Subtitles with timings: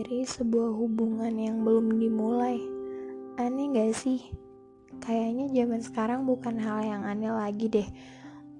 [0.00, 2.56] mengakhiri sebuah hubungan yang belum dimulai.
[3.36, 4.32] Aneh gak sih?
[4.96, 7.84] Kayaknya zaman sekarang bukan hal yang aneh lagi deh.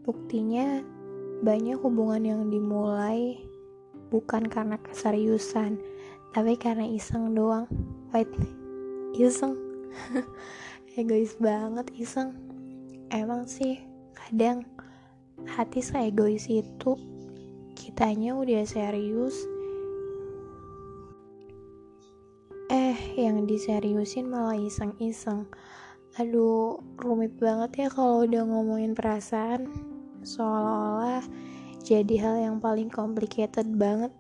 [0.05, 0.85] Buktinya
[1.41, 3.41] banyak hubungan yang dimulai
[4.13, 5.81] bukan karena keseriusan,
[6.37, 7.65] tapi karena iseng doang.
[8.13, 8.29] Wait,
[9.17, 9.57] iseng?
[11.01, 12.37] Egois banget iseng.
[13.09, 13.81] Emang sih
[14.13, 14.69] kadang
[15.49, 17.01] hati saya egois itu
[17.73, 19.41] kitanya udah serius
[23.17, 25.47] yang diseriusin malah iseng-iseng.
[26.19, 29.71] Aduh rumit banget ya kalau udah ngomongin perasaan.
[30.27, 31.23] Seolah-olah
[31.87, 34.11] jadi hal yang paling complicated banget.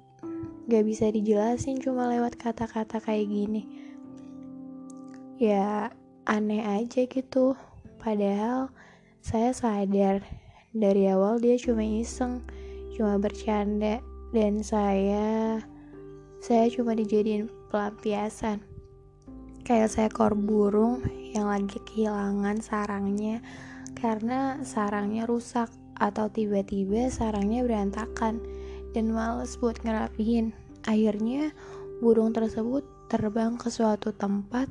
[0.70, 3.66] Gak bisa dijelasin cuma lewat kata-kata kayak gini.
[5.36, 5.90] Ya
[6.30, 7.58] aneh aja gitu.
[7.98, 8.70] Padahal
[9.18, 10.22] saya sadar
[10.70, 12.38] dari awal dia cuma iseng
[12.94, 13.98] cuma bercanda.
[14.30, 15.58] Dan saya
[16.38, 18.69] saya cuma dijadiin pelampiasan
[19.70, 20.98] kayak seekor burung
[21.30, 23.38] yang lagi kehilangan sarangnya.
[23.94, 28.42] Karena sarangnya rusak atau tiba-tiba sarangnya berantakan
[28.90, 30.50] dan males buat ngerapihin.
[30.90, 31.54] Akhirnya
[32.02, 34.66] burung tersebut terbang ke suatu tempat.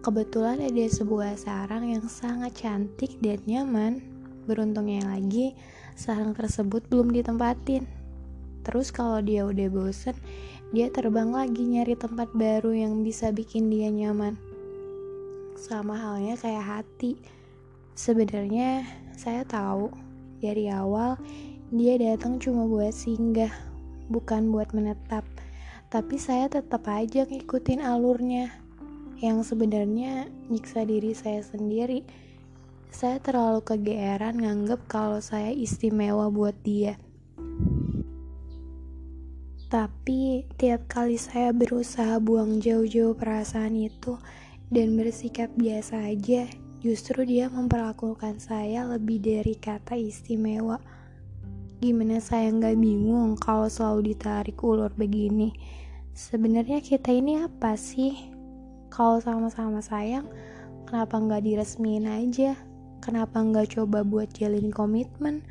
[0.00, 4.00] Kebetulan ada sebuah sarang yang sangat cantik dan nyaman.
[4.48, 5.52] Beruntungnya lagi
[5.92, 7.84] sarang tersebut belum ditempatin.
[8.64, 10.16] Terus kalau dia udah bosen,
[10.68, 14.36] dia terbang lagi nyari tempat baru yang bisa bikin dia nyaman.
[15.56, 17.16] Sama halnya kayak hati.
[17.96, 18.84] Sebenarnya
[19.16, 19.90] saya tahu
[20.38, 21.18] dari awal
[21.72, 23.52] dia datang cuma buat singgah,
[24.12, 25.24] bukan buat menetap.
[25.88, 28.52] Tapi saya tetap aja ngikutin alurnya
[29.18, 32.28] yang sebenarnya nyiksa diri saya sendiri
[32.88, 36.96] saya terlalu kegeeran nganggep kalau saya istimewa buat dia.
[39.68, 44.16] Tapi tiap kali saya berusaha buang jauh-jauh perasaan itu
[44.72, 46.48] dan bersikap biasa aja,
[46.80, 50.80] justru dia memperlakukan saya lebih dari kata istimewa.
[51.84, 55.52] Gimana saya nggak bingung kalau selalu ditarik ulur begini?
[56.16, 58.16] Sebenarnya kita ini apa sih?
[58.88, 60.32] Kalau sama-sama sayang,
[60.88, 62.56] kenapa nggak diresmiin aja?
[63.04, 65.44] Kenapa nggak coba buat jalin komitmen?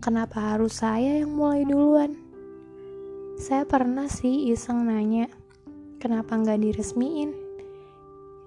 [0.00, 2.27] Kenapa harus saya yang mulai duluan?
[3.38, 5.30] Saya pernah sih iseng nanya,
[6.02, 7.30] kenapa nggak diresmiin?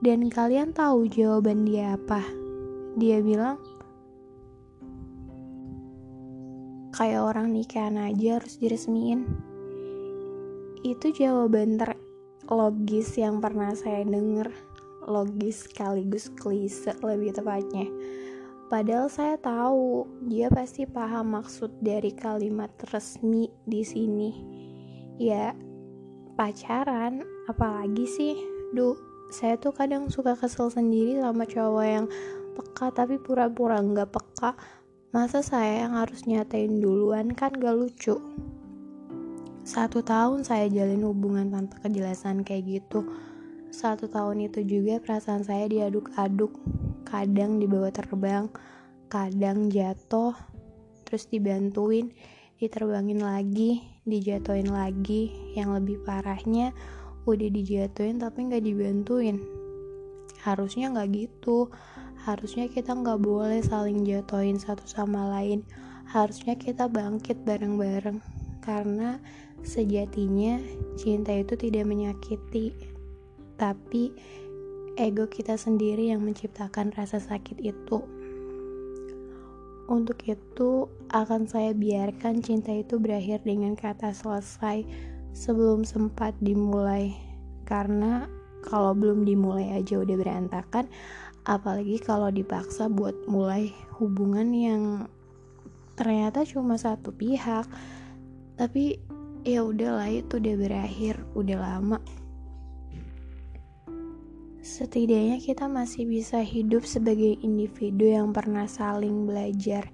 [0.03, 2.19] Dan kalian tahu jawaban dia apa?
[2.99, 3.55] Dia bilang,
[6.91, 9.31] kayak orang nikahan aja harus diresmiin.
[10.83, 14.51] Itu jawaban terlogis yang pernah saya denger.
[15.07, 17.87] Logis sekaligus klise lebih tepatnya.
[18.67, 24.60] Padahal saya tahu dia pasti paham maksud dari kalimat resmi di sini.
[25.21, 25.53] Ya,
[26.33, 28.41] pacaran, apalagi sih?
[28.73, 28.97] Duh,
[29.29, 32.09] saya tuh kadang suka kesel sendiri sama cowok yang
[32.57, 34.57] peka tapi pura-pura nggak peka.
[35.13, 38.17] Masa saya yang harus nyatain duluan kan gak lucu.
[39.61, 43.05] Satu tahun saya jalin hubungan tanpa kejelasan kayak gitu.
[43.69, 46.49] Satu tahun itu juga perasaan saya diaduk-aduk
[47.05, 48.49] kadang dibawa terbang
[49.05, 50.33] kadang jatuh
[51.05, 52.09] terus dibantuin
[52.61, 55.33] diterbangin lagi dijatuhin lagi.
[55.57, 56.73] Yang lebih parahnya
[57.25, 59.41] udah dijatuhin tapi nggak dibantuin.
[60.41, 61.69] Harusnya nggak gitu.
[62.21, 65.65] Harusnya kita nggak boleh saling jatuhin satu sama lain.
[66.09, 68.21] Harusnya kita bangkit bareng-bareng.
[68.61, 69.17] Karena
[69.65, 70.61] sejatinya
[70.97, 72.73] cinta itu tidak menyakiti.
[73.57, 74.13] Tapi
[74.97, 78.20] ego kita sendiri yang menciptakan rasa sakit itu.
[79.89, 84.85] Untuk itu, akan saya biarkan cinta itu berakhir dengan kata selesai
[85.33, 87.15] sebelum sempat dimulai.
[87.65, 88.29] Karena
[88.61, 90.85] kalau belum dimulai aja udah berantakan,
[91.49, 94.83] apalagi kalau dipaksa buat mulai hubungan yang
[95.97, 97.65] ternyata cuma satu pihak.
[98.55, 99.01] Tapi
[99.41, 101.97] ya udahlah itu udah berakhir, udah lama
[104.61, 109.89] Setidaknya kita masih bisa hidup sebagai individu yang pernah saling belajar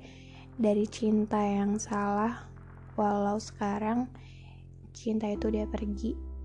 [0.59, 2.51] dari cinta yang salah,
[2.99, 4.11] walau sekarang
[4.91, 6.36] cinta itu dia pergi.